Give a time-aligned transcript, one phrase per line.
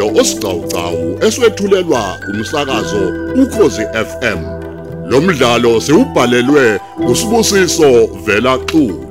[0.00, 3.02] umdlalo osiqhawqhawo eswetshulelwa umsakazo
[3.42, 4.40] ukhozi FM
[5.10, 6.80] lo mdlalo siubhalelwe
[7.10, 9.06] usibusiso vela xulu.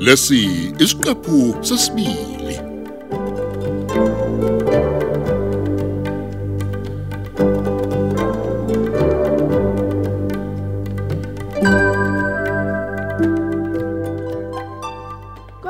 [0.00, 2.33] Lesi isiqephu sesibili.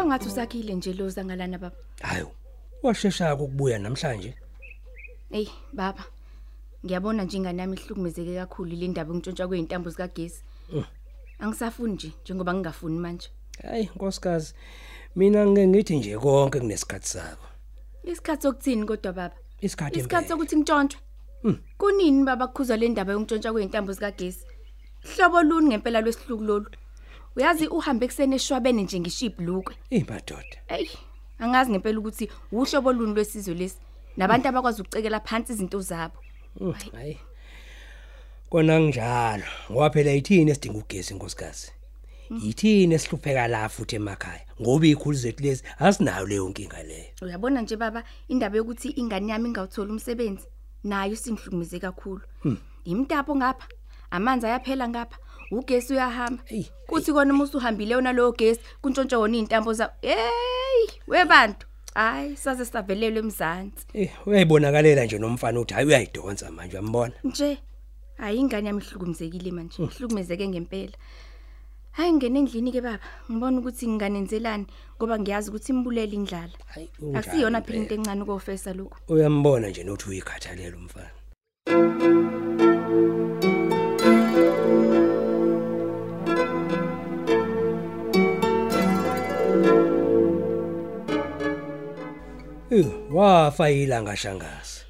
[0.05, 1.77] Kwangathi usakhile nje loza ngalana baba.
[2.03, 2.27] hayi
[2.83, 4.35] washesha ukubuya namhlanje
[5.31, 6.05] Ey baba.
[6.85, 10.43] Ngiyabona nje ingane yami ihlukumezeke kakhulu le ndaba yokuntshontsha kweintambo zikagesi.
[11.39, 13.29] Angisafuni nje njengoba ngingafuni manje.
[13.63, 14.55] hayi nkosikazi
[15.17, 17.47] mina ngeke ngithi nje konke kunesikhathi sako
[18.05, 19.35] Isikhathi sokuthini kodwa baba?
[19.61, 20.29] isikhathi Isikhathi impela.
[20.29, 21.01] sokuthi ntshontshwe.
[21.79, 24.45] Kunini baba kukhuzwa le ndaba yokuntshontsha kweintambo zikagesi?
[25.17, 26.71] Hlobo luni ngempela lwesihluku lolu?
[27.37, 29.75] Uyazi uhambe kusene eshwabene nje ngiship lukwe.
[29.91, 30.89] imadoda Ey,
[31.39, 33.79] angazi ngempela ukuthi uhlobo luni lwesizwe lesi.
[34.17, 36.19] Nabantu abakwazi ukucekela phansi izinto zabo.
[36.61, 37.19] Mm, hayi
[38.51, 41.73] kona njalo ngoba phela yithini esidinga ugesi nkosikazi
[42.43, 47.77] yithini esihlupheka la futhi emakhaya ngoba ikhulu zethu lezi asinayo leyo nkinga leyo Uyabona nje
[47.77, 50.47] baba indaba yokuthi ingane yami ingawuthola umsebenzi
[50.85, 52.23] nayo singihlukumeze kakhulu.
[52.85, 53.67] Imtapo ngapha,
[54.11, 55.19] amanzi ayaphela ngapha,
[55.59, 56.43] ugesi uyahamba.
[56.45, 59.91] Hey, Kuthi kona uma usuhambile wona lo gesi kuntshontshe wona izintambo za.
[60.03, 61.67] Hey, webantu.
[61.95, 63.87] Hayi, saze savelelwe emzansi.
[63.95, 67.59] eh uyayibonakalela nje nomfana uthi hayi uyayidonsa manje uyambona Nje
[68.17, 70.93] hayi ingane yami ihlukumezekile manje, ihlukumezeke ngempela.
[71.93, 72.99] Hayi ngene endlini ke baba,
[73.31, 74.67] ngibona ukuthi nginganenzelani
[74.99, 76.53] ngoba ngiyazi ukuthi imbulele indlala.
[76.67, 78.97] hayi Akusiyona phela unjani into encane ukofesa lokho.
[79.09, 81.11] uyambona nje nothi uyikhathalela umfana
[93.15, 94.81] wafa ilanga shangazi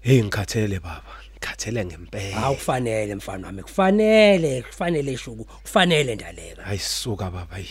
[0.00, 2.36] Hey ngikhathele baba, ngikhathele ngempela.
[2.36, 3.62] awukufanele mfana wami.
[3.62, 5.44] Kufanele kufanele shuku.
[5.44, 6.64] Kufanele ndaleka.
[6.66, 7.68] Ayisuka baba yi.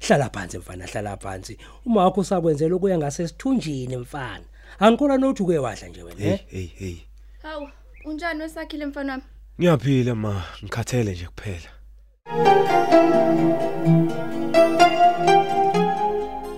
[0.00, 1.58] hlala phansi mfana hlala phansi.
[1.86, 4.44] Uma wakho usakwenzela ukuya ngasesithunjini mfana.
[4.78, 6.40] Angikhola nothi uke wadla nje wena Hey eh?
[6.50, 6.96] hey hey.
[7.42, 7.68] Hawu,
[8.04, 9.24] unjani wesakhile mfana wami?
[9.60, 11.70] Ngiyaphila ma, ngikhathele nje kuphela.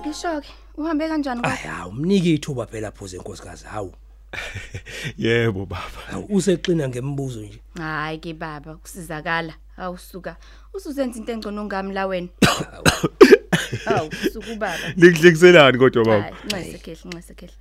[0.06, 1.72] Ngishoke, uhambe kanjani Ay kodwa?
[1.72, 3.92] hawu mnike ithuba phela phuze inkosikazi hawu
[5.18, 5.86] Yebo baba.
[6.10, 9.54] hawu useqina ngembuzo nje Hayi ke baba, kusizakala.
[9.76, 10.36] Hawu suka.
[10.74, 12.28] Usuzenza into engcono ngami la wena.
[13.84, 14.78] Hawu, suka baba.
[14.98, 16.22] Ngihlekselani kodwa baba?
[16.22, 17.56] Hayi, nxese khehle, nxese khehle.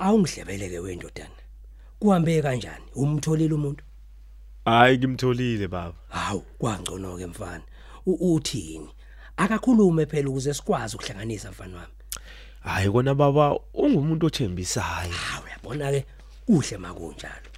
[0.00, 1.30] awungihlebeleke wendodana
[1.98, 3.84] kuhambe kanjani umtholile umuntu
[4.64, 5.94] Hayi ngimtholile baba.
[6.08, 7.62] hawu kwangcono ke mfana
[8.06, 8.88] uthini
[9.38, 11.92] akakhulume phela ukuze sikwazi ukuhlanganisa mfana wami
[12.60, 15.12] Hayi kona baba ungumuntu othembisayo.
[15.12, 16.04] hawu uyabona ke
[16.46, 17.48] kuhle makunjalo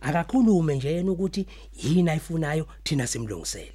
[0.00, 1.46] akakhulume nje yena ukuthi
[1.82, 3.72] yini ayifunayo thina simlungisele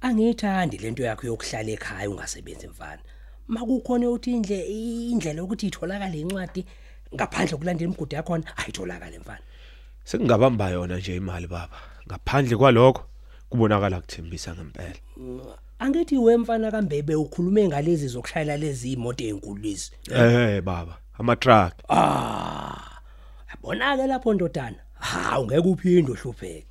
[0.00, 3.02] angiyithandi lento yakho yokuhlala ekhaya ungasebenzi mfana
[3.48, 4.58] makukhona uthi indle
[5.12, 6.66] indlela ukuthi itholakala incwadi
[7.14, 9.44] ngaphandle kulandela imigudu yakho ayitholakale mfana
[10.04, 11.76] Sekungabamba yona nje imali baba.
[12.06, 13.02] Ngaphandle kwalokho
[13.48, 15.00] kubonakala kuthembisa ngempela.
[15.80, 21.72] Angithi wemfana kambebe ukhulume ngalezi zokushayela lezi imoto ezinkulu lezi Eh baba, ama truck.
[21.88, 23.00] ah
[23.50, 24.76] yabona ke lapho ndodana?
[25.00, 26.66] Ha ungeke uphinde uhlupheke.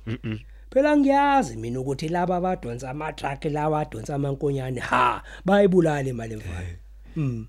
[0.70, 6.66] Phela ngiyazi mina ukuthi laba abadonsa ama truck lawa adonsa amankonyane ha bayibulala imali mfana
[7.16, 7.46] mm.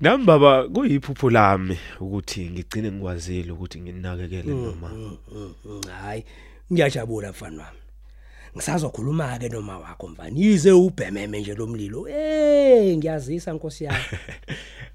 [0.00, 4.88] Nami baba kuyiphupho lami ukuthi ngigcine ngikwazile ukuthi nginakekele noma.
[4.88, 6.24] mm, mm, mm, hayi
[6.72, 7.78] ngiyajabula mfana wami.
[8.56, 14.04] Ngisazokhuluma ke noma wakho mfana yize ubhememe nje lomlilo eh ngiyazisa nkosi yami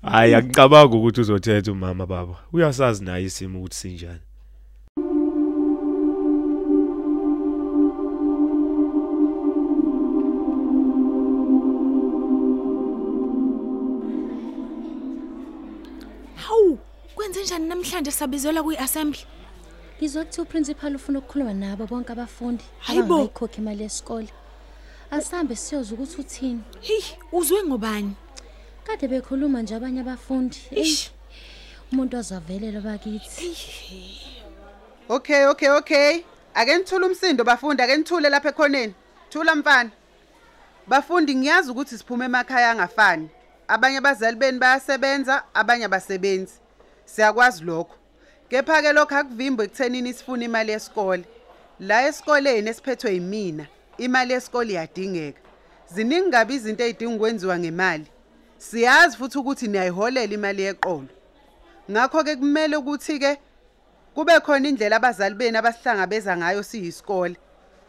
[0.01, 2.35] Hayi angicabanga ukuthi uzothetha umama baba.
[2.53, 4.19] Uyasazi naye isimo ukuthi sinjani.
[16.35, 16.79] Hawu,
[17.15, 19.25] kwenze njani namhlanje sabizelwa kwi-assembly?
[19.97, 23.05] Ngizwa ukuthi uprincipal ufuna ukukhuluma nabo bonke abafundi Hayibo.
[23.05, 24.29] abangayikhokhi imali yesikole.
[25.11, 26.63] Asihambe siyoza ukuthi uthini.
[26.81, 28.15] Hey, uzwe ngobani?
[28.83, 30.57] Kade bekhuluma nje abanye abafundi.
[30.71, 31.11] Eyi, Eish.
[31.91, 33.57] Umuntu ozavelela bakithi.
[35.09, 36.23] Okay, okay, okay.
[36.53, 38.93] Ake nithule umsindo bafundi, ake nithule lapha ekhoneni.
[39.29, 39.91] Thula mfana.
[40.87, 43.29] Bafundi ngiyazi ukuthi siphume emakhaya angafani.
[43.67, 46.53] abanye abazali beni bayasebenza abanye abasebenzi
[47.05, 47.95] siyakwazi lokho
[48.49, 51.23] kepha ke lokho akuvimbo ekuthenini sifuna imali yesikole.
[51.79, 53.65] La esikoleni esiphethwe yimina
[53.97, 55.41] imali yesikole iyadingeka.
[55.93, 58.07] Ziningi kabi izinto ezidinga ukwenziwa ngemali.
[58.57, 61.07] Siyazi futhi ukuthi niyayiholela imali yeqolo.
[61.91, 63.37] Ngakho ke kumele ukuthi ke
[64.15, 67.35] kube khona indlela abazali beni abasihlangabeza ngayo siyisikole.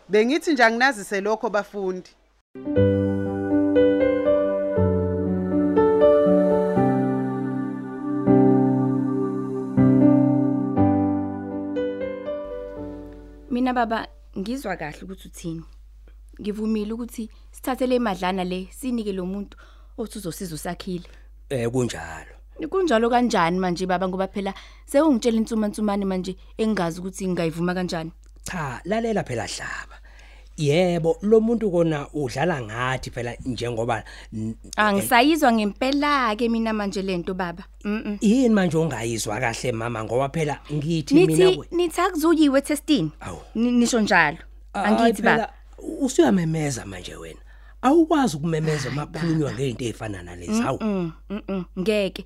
[0.09, 2.11] Bengithi nje anginazise lokho bafundi.
[13.69, 15.65] Mina baba ngizwa kahle ukuthi uthini.
[16.41, 19.59] Ngivumile ukuthi sithathe le madlana le sinike lo muntu
[19.99, 21.05] othi uzosiza usakhile.
[21.51, 22.33] Eh kunjalo.
[22.71, 24.55] Kunjalo kanjani manje baba ngoba phela
[24.87, 28.13] sewungitshela insumansumane manje engazi ukuthi ngayivuma kanjani.
[28.43, 30.01] Cha, lalela phela hlaba.
[30.59, 34.03] Yebo, lo muntu kona udlala ngathi phela njengoba
[34.77, 37.63] Angisayizwa ngempela ke mina manje lento baba.
[38.21, 43.11] Yini manje ongayizwa kahle mama ngoba phela ngithi mina we- nithi akuzuyiwe testini.
[43.55, 44.39] Nisho njalo.
[44.75, 45.53] Angithi baba.
[46.01, 47.41] usuyamemeza manje wena.
[47.83, 50.63] Awukwazi ukumemeza makhulunywa ngezinto ezifana nalezi.
[50.63, 51.13] Hawu.
[51.79, 52.25] Ngeke.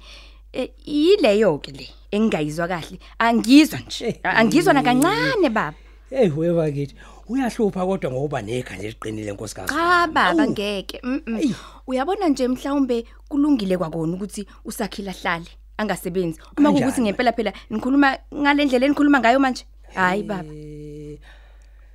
[0.52, 2.98] Eh yileyo ke le engingayizwa kahle.
[3.18, 4.20] Angizwa nje.
[4.24, 5.74] Angizwa nakancane baba.
[6.12, 6.94] Hey weva kithi.
[7.28, 9.68] Uyahlupha kodwa ngoba nekhanda eliqinile nkosikazi.
[9.74, 10.50] Cha baba Awu.
[10.50, 11.00] ngeke.
[11.02, 11.54] mm, mm.
[11.86, 16.40] Uyabona nje mhlawumbe kulungile kwakona ukuthi usakhila hlale angasebenzi.
[16.58, 19.64] Uma kuukuthi ngempela phela nikhuluma ngalendlela enikhuluma ngayo manje.
[19.94, 20.52] Hayi baba.
[20.54, 21.18] Eh,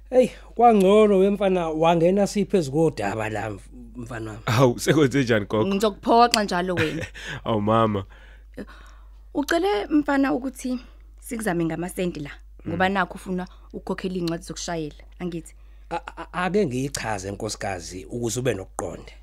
[0.09, 3.59] Hey, kwangcono wemfana wangena siphezulu kodaba la mf-
[3.95, 4.43] mfana wami.
[4.45, 5.67] Hawu sekwenze njani gogo?
[5.67, 7.05] Ngizokuphoxa njalo wena.
[7.43, 8.03] Awu mama.
[9.33, 10.79] Ucele mfana ukuthi
[11.19, 12.29] sikuzame ngamasenti la.
[12.67, 13.47] Ngoba nakho ufuna
[13.77, 15.03] ukukhokhela incwadi zokushayela.
[15.19, 15.53] Angithi.
[16.33, 19.13] Ake ngiyichaze nkosikazi ukuze ube nokuqonda.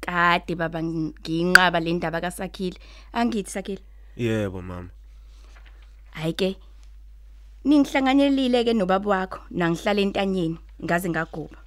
[0.00, 2.78] Kade baba nginqaba le ndaba kaSakhile.
[3.12, 3.82] Angithi Sakhile.
[4.16, 4.90] Yebo mama.
[6.10, 6.56] Hayi ke.
[7.64, 11.58] Ningihlanganyelile ke nobaba wakho nangihlala entanyeni ngaze ngagoba.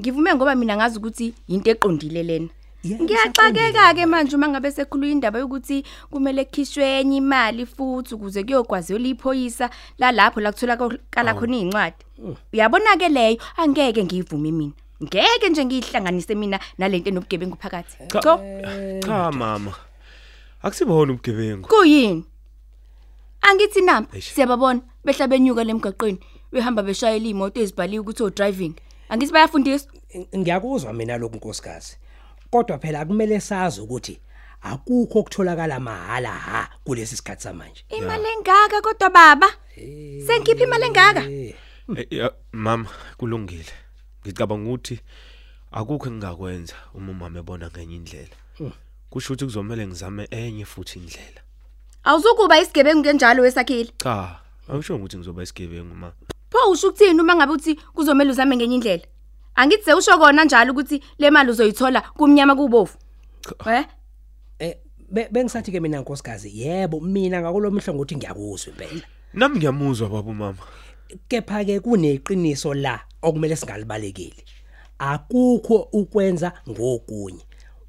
[0.00, 2.48] Ngivume ngoba mina ngazi ukuthi into eqondile lena.
[2.84, 8.98] Ngiyaxakeka ke manje uma ngabe sekhuluma indaba yokuthi kumele kukhishwe enye imali futhi ukuze kuyogwaziwa
[8.98, 11.96] liphoyisa la lapho la kutholakala khona izincwadi.
[12.52, 14.72] Uyabona ke leyo angeke ngiyivume mina.
[15.02, 17.96] Ngeke nje ngihlanganise mina nalento enobugebengu phakathi.
[18.12, 18.38] Cha.
[19.00, 19.72] Cha mama.
[20.62, 21.68] Akusibona ubugebengu.
[21.68, 22.24] kuyini?
[23.42, 26.18] Angithi namba siyababona behla benyuka lemgaqweni
[26.52, 28.74] behamba beshayela imoto ezibhaliwe ukuthi o driving.
[29.08, 29.92] Angithi bayafundiswa?
[30.14, 31.96] Ng- Ngiyakuzwa mina lokhu nkosikazi.
[32.54, 34.20] Kodwa phela kumele sazi ukuthi
[34.62, 37.84] akukho okutholakala mahala ha kulesi sikhathi samanje.
[37.88, 39.48] Imali engaka kodwa baba?
[40.26, 41.22] Sengikhipha imali engaka?
[41.30, 41.54] Eh,
[42.10, 42.86] Eh, Mama
[43.18, 43.72] kulungile.
[44.22, 45.00] Ngicabanga ukuthi
[45.72, 48.36] akukho engakwenza uma umama ebona ngenye indlela.
[49.10, 51.40] Kusho ukuthi kuzomela ngizame enye futhi indlela.
[52.04, 53.90] Awuzukuba isigebengu kenjalo wesakhile.
[53.98, 56.12] Cha, angisho ukuthi ngizoba isigebengu ma.
[56.50, 59.02] Pho usho ukuthini uma ngabe uthi kuzomela uzame ngenye indlela?
[59.56, 62.98] Angithi usho kona njalo ukuthi le mali uzoyithola kumnyama kubofu.
[63.66, 63.84] Eh?
[64.58, 64.76] Eh
[65.10, 69.02] be- bengisathi ke mina nkosikazi yebo mina ngakulomhlo ngokuthi ngiyakuzwa impela.
[69.34, 70.58] Nami ngiyamuzwa baba mama.
[71.28, 74.44] Kepha ke kuneqiniso la okumele singalibalekile.
[74.98, 77.42] Akukho ukwenza ngokunye.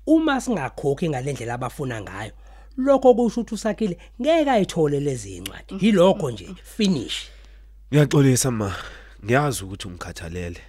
[0.08, 2.32] Uma singakhokhi ngalendlela abafuna ngayo,
[2.78, 5.78] lokho kusho ukuthi usakhile ngeke ayithole lezi incwadi.
[5.82, 7.30] Yilokho nje, finish.
[7.94, 8.76] Ngiyaxolisa ma.
[9.26, 10.62] Ngiyazi ukuthi ungikhathalele.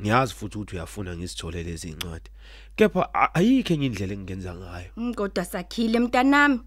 [0.00, 2.30] Ngiyazi futhi ukuthi uyafuna ngisithole lezi incwadi.
[2.76, 4.90] Kepha a- ayikho enye indlela engingenza ngayo.
[5.14, 6.60] Kodwa sakhile mntanami.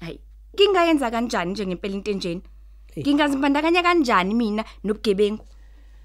[0.00, 0.20] Hayi,
[0.54, 2.42] ngingayenza kanjani nje ngempela into enjeni?
[2.98, 5.44] Ngingazibandakanya kanjani mina nobugebengu?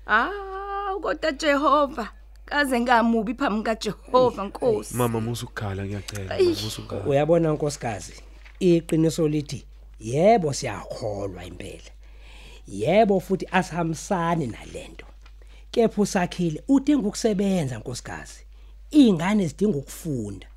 [0.08, 2.10] Ah, kodwa Jehova,
[2.46, 4.96] kaze ngamubi phambi kaJehova Nkosi.
[4.96, 6.48] Mama musukukhala ngiyacela, Eish.
[6.58, 7.06] mama musukukhala.
[7.06, 8.14] Uyabona nkosikazi,
[8.60, 9.66] iqiniso lithi
[10.00, 11.92] yebo siyakholwa impela.
[12.68, 15.06] Yebo futhi asihambisani nalento.
[15.72, 18.46] Kepha usakhile udinga ukusebenza nkosikazi.
[18.92, 20.48] Ingane zidinga ukufunda.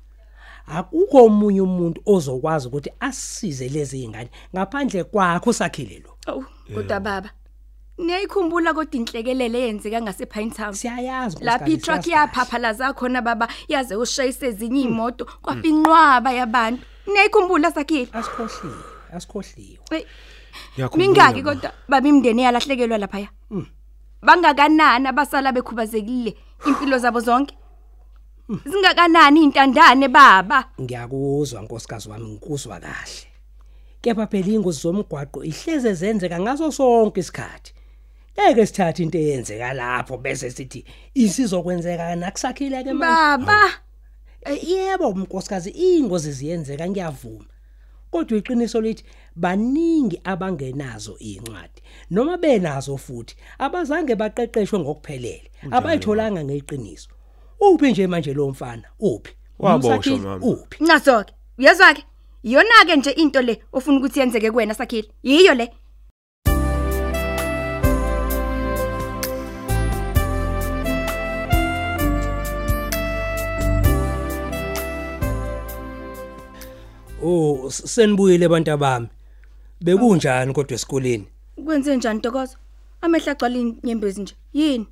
[0.67, 6.17] Akukho omunye umuntu ozokwazi ukuthi asisize lezi ingane ngaphandle kwakho usakhile lo.
[6.25, 6.41] Aw,
[6.73, 7.29] kodwa baba.
[7.97, 10.73] Niyayikhumbula kodwa inhlekelele eyenzeka ngase Pine Town.
[10.73, 16.83] Siyayazi Lapha i-truck yaphaphalaza khona baba yaze ushayise ezinye imoto kwafinqwaba yabantu.
[17.07, 18.09] Niyayikhumbula sakhile?
[18.13, 19.79] asikhohliwe, asikhohliwe.
[19.91, 20.05] Ey,
[20.73, 21.49] Ngiyakhumbula, Mingaki ma.
[21.53, 23.29] kodwa baba imndeni yalahlekelwa lapha ya?
[24.25, 26.35] Bangakanani abasala bekhubazekile
[26.67, 27.55] impilo zabo zonke?
[28.65, 30.65] Zingakanani intandane baba?
[30.81, 33.27] Ngiyakuzwa nkosikazi wami ngikuzwa kahle.
[34.01, 37.73] Kepha phela ingozi zomgwaqo ihleze zenzeka ngaso sonke isikhathi.
[38.39, 43.45] Ngeke sithathe into eyenzeka lapho bese sithi isizokwenzeka nakusakhile ke manje.
[43.45, 43.61] Baba,
[44.45, 47.45] Eh, yebo umnkosikazi ingozi ziyenzeka ngiyavuma
[48.15, 49.03] kodwa iqiniso lithi
[49.35, 51.79] baningi abangenazo incwadi
[52.11, 57.09] noma benazo futhi abazange baqeqeshwe ngokuphelele abayitholanga ngeqiniso
[57.59, 60.45] uphi nje manje lo mfana uphi Waboshwa, Umsakhile, mama.
[60.45, 62.03] uphi Nasoke, uyezwa ke?
[62.43, 65.07] Iyona ke nje into le ofuna ukuthi yenzeke kuwena sakhile.
[65.23, 65.71] Yiyo le.
[77.25, 79.07] Oh senibuyile abantu abami
[79.81, 81.27] bekunjani kodwa esikoleni
[81.65, 82.57] Kwenze njani Ntokozo?
[83.01, 84.35] Amehla agcwala inyembezi nje.
[84.53, 84.87] Yini?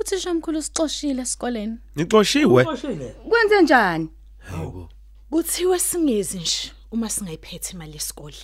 [0.00, 1.78] Uthisha mkhulu usixoshile esikoleni.
[1.96, 2.64] Nixoshiwe?
[3.28, 4.08] Kwenze njani?
[4.38, 4.88] Hayibo.
[5.30, 8.36] Kuthiwe singezi nje uma singayiphethe imali yesikole.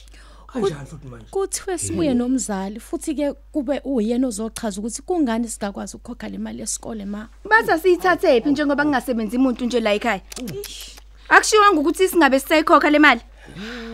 [0.46, 6.28] kanjani futhi manje Kuthiwe sibuye nomzali futhi ke kube uyena ozochaza ukuthi kungani singakwazi ukukhokha
[6.28, 7.28] le mali yesikole ma.
[7.44, 10.20] Baza siyithathe phi njengoba kungasebenzi umuntu nje la ekhaya?
[11.28, 13.20] Akushiwanga ukuthi singabe sisayikhokha le mali.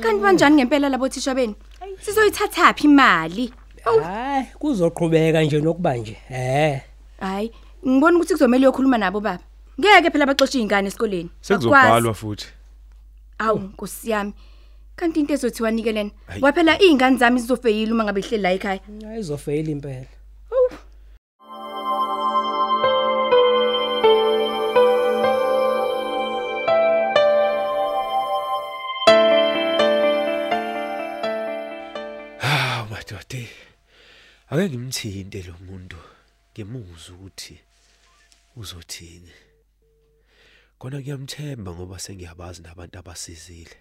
[0.01, 1.55] Kanti kanjani ngempela labo thisha beni?
[2.01, 3.53] Sizoyithatha phi imali?
[3.85, 6.81] hayi kuzoqhubeka nje nokuba nje eh
[7.21, 7.53] Hayi,
[7.89, 9.43] ngibona ukuthi kuzomela uyokhuluma nabo baba.
[9.81, 11.31] Ngeke phela baxoxe izingane esikoleni.
[11.41, 12.47] Sekuzobhalwa futhi.
[13.39, 14.33] Awu, Nkosi yami.
[14.97, 16.11] Kanti into ezothiwa nikelena.
[16.27, 16.43] Hayi.
[16.43, 18.81] Waphela izingane zami zizofeyila uma ngabe ihleli la ekhaya.
[19.11, 20.07] ayizofeyila impela
[34.51, 35.97] Ake ngimthinte lo muntu.
[36.53, 37.61] Ngemuza ukuthi
[38.57, 39.33] uzothini.
[40.79, 43.77] Kona ngiyamthemba ngoba sengiyabazi nabantu abasizile.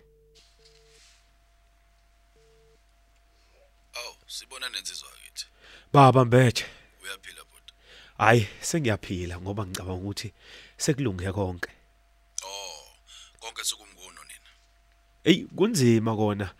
[3.93, 5.45] Aw, sibona nensizwa kithi.
[5.93, 6.65] Baba Mbethe,
[7.03, 7.73] Uyaphila bhuti.
[8.17, 10.33] hayi sengiyaphila ngoba ngicabanga ukuthi
[10.77, 11.69] sekulunge konke.
[12.45, 12.87] Oh,
[13.39, 14.49] konke sokumngono nina.
[15.23, 16.55] Ey, kunzima kona.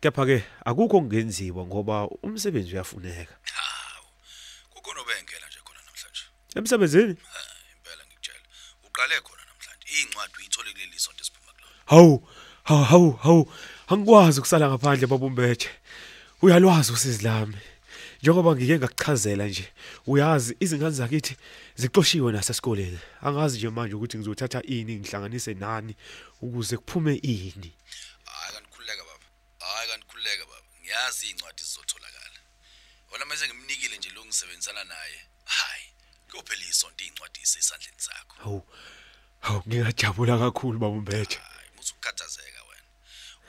[0.00, 3.34] Kepha ke akukho kungenziwa ngoba umsebenzi uyafuneka.
[3.54, 4.08] Hawu.
[4.70, 6.24] Kukhona obengena nje khona namhlanje.
[6.56, 7.16] Emsebenzini?
[7.32, 7.40] Ha,
[7.72, 8.40] impela ngikutshela.
[8.86, 9.86] Uqale khona namhlanje.
[10.00, 11.76] Incwadi uyithole kuleli sonto esiphuma kulona.
[11.86, 12.28] Hawu,
[12.64, 13.52] hawu, hawu, hawu.
[13.88, 15.70] Angikwazi ukusala ngaphandle baba Mbethe.
[16.42, 17.56] Uyalwazi usizi lami.
[18.22, 19.72] Njengoba ngike ngakuchazela nje,
[20.06, 21.36] uyazi izingane zakithi
[21.74, 22.98] zixoshiwe nasesikoleni.
[23.22, 25.96] Angazi nje manje ukuthi ngizothatha ini ngihlanganise nani
[26.40, 27.70] ukuze kuphume ini.
[28.24, 29.26] Hayi kanikhululeka baba.
[29.58, 30.66] Hayi kanikhululeka baba.
[30.80, 32.40] Ngiyazi incwadi zizotholakala.
[33.10, 35.18] Wona mase ngimnikile nje lo ngisebenzisana naye.
[35.44, 35.86] Hayi.
[36.32, 38.36] Kuyophela isonto incwadi isesandleni sakho.
[38.42, 38.66] Hawu.
[39.40, 41.38] Hawu ngingajabula kakhulu baba Mbethe.
[41.38, 42.88] Hayi, musu ukukhathazeka wena.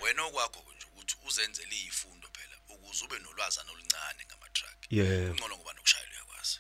[0.02, 4.78] Wena okwakho nje ukuthi uzenzele izifundo phela ukuze ube nolwazana oluncane ngama truck.
[4.90, 5.34] Yebo.
[5.34, 6.60] Ngcono ngoba nokushayela uyakwazi.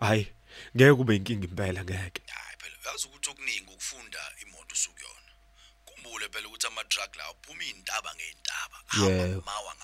[0.00, 0.24] Hayi,
[0.76, 2.22] ngeke kube inkinga impela ngeke.
[2.26, 5.17] Hayi phela uyazi ukuthi okuningi ukufunda imoto usukuyona.
[6.78, 9.42] Kumbule phela ukuthi ama truck la uphuma izintaba ngeintaba, hamba Yebo.
[9.42, 9.74] ngamawa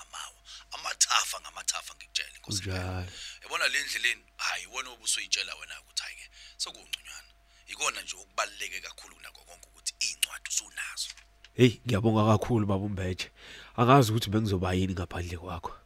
[0.71, 2.61] amathafa ngamathafa ngikutshela inkosi.
[2.61, 3.11] Kunjalo.
[3.43, 7.29] Yabona le ndleleni, hayi wona obusuyitshela wena ukuthi hayike, sokungcunywana.
[7.67, 11.09] Ikona nje okubaleke kakhulu nakho konke ukuthi incwadi usunazo.
[11.53, 13.31] Hey, ngiyabonga kakhulu baba Mbethe.
[13.77, 15.73] Angazi ukuthi bengizoba yini ngaphandle kwakho.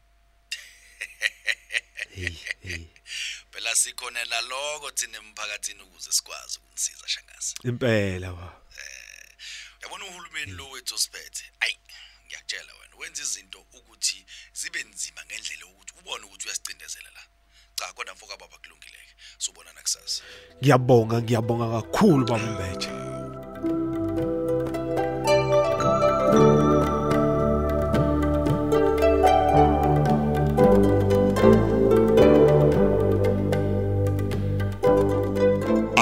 [3.52, 7.56] Phela sikhona laloko thina emphakathini ukuze sikwazi ukunisiza shangazi.
[7.64, 8.59] Impela ba.
[10.40, 11.52] Yabona uhulumeni lo wethu osiphethe.
[11.60, 11.80] Ayi,
[12.28, 17.24] ngiyakutshela wena, wenza izinto ukuthi zibe nzima ngendlela ukuthi ubone ukuthi uyasicindezela la.
[17.76, 19.16] Cha, kodwa mfoka baba kulungileke.
[19.38, 20.24] Sobona nakusasa.
[20.62, 23.39] Ngiyabonga, ngiyabonga kakhulu baba Mbethe.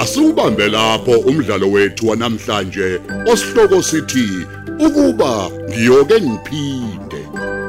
[0.02, 3.00] Asubambe lapho umdlalo wethu wanamhlanje
[3.32, 4.46] osihloko sithi
[4.86, 7.22] ukuba ngiyoke ngiphinde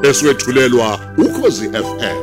[0.08, 2.20] eswetshulelwa ukhozi FM